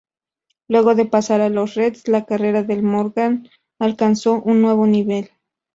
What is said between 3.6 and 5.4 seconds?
alcanzó un nuevo nivel.